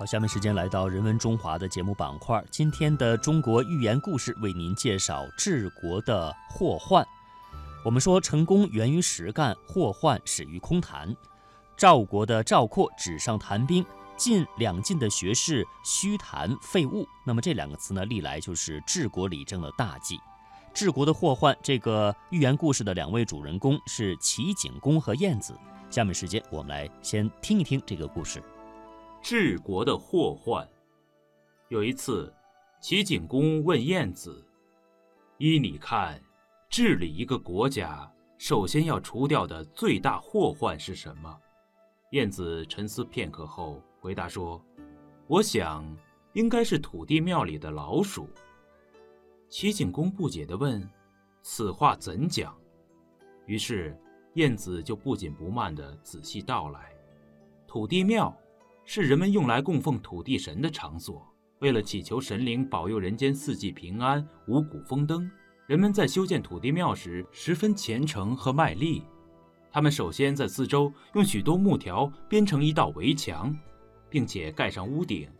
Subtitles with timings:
[0.00, 2.42] 好，下面时间来到人文中华的节目板块。
[2.50, 7.06] 今天的中国寓言故事为您介绍治国的祸患。
[7.84, 11.14] 我们说，成功源于实干，祸患始于空谈。
[11.76, 13.84] 赵国的赵括纸上谈兵，
[14.16, 17.06] 晋两晋的学士虚谈废物。
[17.26, 20.18] 那么这两个词呢，历来就是治国理政的大忌。
[20.72, 25.54] 治国的祸患，这个寓言故事的两位主人公是齐景公和晏子。
[25.90, 28.42] 下面时间，我们来先听一听这个故事。
[29.22, 30.68] 治国的祸患。
[31.68, 32.32] 有一次，
[32.80, 34.44] 齐景公问晏子
[35.38, 36.20] ：“依你看，
[36.68, 41.38] 治理一个国家，首先要除掉的最大祸患是什么？”
[42.12, 44.60] 晏子沉思片刻后回答说
[45.28, 45.84] ：“我想，
[46.32, 48.28] 应该是土地庙里的老鼠。”
[49.48, 50.82] 齐景公不解地问
[51.42, 52.56] ：“此话怎讲？”
[53.46, 53.96] 于是，
[54.34, 56.92] 晏子就不紧不慢地仔细道来
[57.68, 58.34] ：“土地庙。”
[58.92, 61.24] 是人们用来供奉土地神的场所。
[61.60, 65.30] 为了祈求神灵保佑人间四季平安、五谷丰登，
[65.68, 69.04] 人们在修建土地庙时十分虔诚和卖力。
[69.70, 73.56] 他们首先在四周用许多木条编成一道围墙，
[74.08, 75.30] 并且盖上屋顶，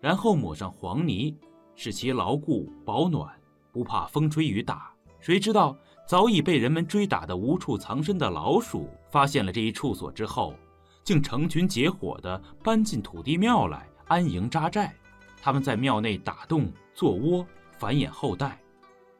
[0.00, 1.36] 然后抹上黄泥，
[1.74, 3.28] 使其牢固保暖，
[3.72, 4.94] 不怕风吹雨打。
[5.18, 10.54] 谁知道早已被人们追打得无处藏身的老鼠发现了这一处所之后。
[11.02, 14.92] 竟成群结伙地搬进土地庙来安营扎寨，
[15.40, 18.60] 他们在庙内打洞做窝，繁衍后代，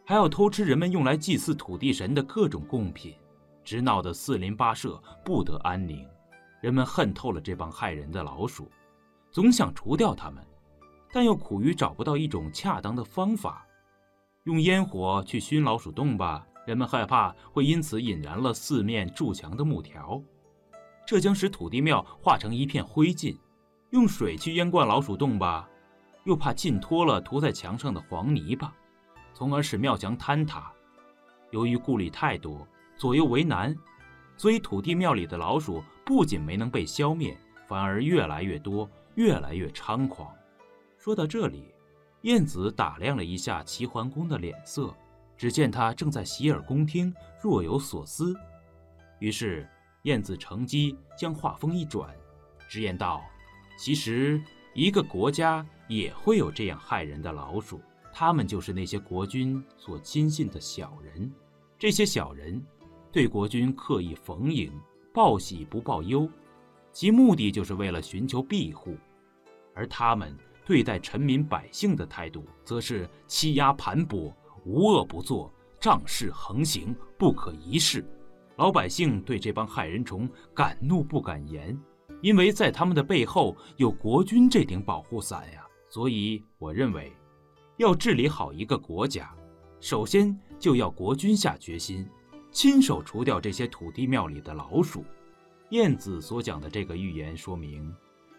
[0.05, 3.15] 还要偷吃人们用来祭祀土地神的各种贡品，
[3.65, 6.07] 直闹得四邻八舍不得安宁。
[6.61, 8.71] 人们恨透了这帮害人的老鼠，
[9.31, 10.45] 总想除掉他们，
[11.11, 13.67] 但又苦于找不到一种恰当的方法。
[14.45, 20.23] 用烟火去熏老鼠洞吧，人们害怕会因此引燃了四面筑墙的木条。
[21.11, 23.37] 这将使土地庙化成一片灰烬。
[23.91, 25.69] 用水去淹灌老鼠洞吧，
[26.23, 28.73] 又怕浸脱了涂在墙上的黄泥巴，
[29.35, 30.73] 从而使庙墙坍塌。
[31.51, 32.65] 由于顾虑太多，
[32.97, 33.77] 左右为难，
[34.37, 40.33] 所以土地庙里的老鼠不仅没能被消灭，反而越来越多，越来越猖狂。
[40.97, 41.75] 说到这里，
[42.21, 44.95] 晏子打量了一下齐桓公的脸色，
[45.37, 47.13] 只见他正在洗耳恭听，
[47.43, 48.33] 若有所思。
[49.19, 49.69] 于是。
[50.05, 52.15] 晏子乘机将话锋一转，
[52.71, 53.23] 直言道
[53.77, 57.79] ：“其实一个国家也会有这样害人的老鼠，
[58.11, 61.31] 他们就是那些国君所亲信的小人。
[61.79, 62.65] 这些小人
[63.13, 64.73] 对国君刻意逢迎，
[65.13, 66.27] 报喜不报忧，
[66.93, 68.95] 其目的就是为了寻求庇护；
[69.75, 70.35] 而他们
[70.65, 74.33] 对待臣民百姓的态度，则是欺压盘剥，
[74.65, 78.03] 无恶不作，仗势横行，不可一世。”
[78.61, 81.75] 老百姓对这帮害人虫敢怒不敢言，
[82.21, 85.67] 因为在他们的背后有国君这顶保护伞呀。
[85.89, 87.11] 所以我认为，
[87.79, 89.35] 要治理好一个国家，
[89.81, 92.07] 首先就要国君下决心，
[92.53, 95.03] 亲手除掉这些土地庙里的老鼠。
[95.71, 97.91] 晏子所讲的这个预言说明，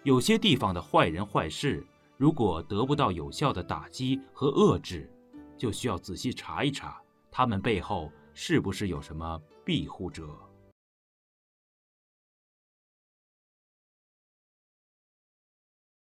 [0.04, 1.84] 有些地方的坏人坏事，
[2.16, 5.12] 如果得不到有效的打击和遏制，
[5.58, 8.12] 就需要仔细查一查他们背后。
[8.34, 10.24] 是不是有什么庇护者？